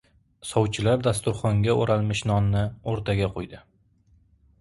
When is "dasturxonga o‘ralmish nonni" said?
1.07-2.63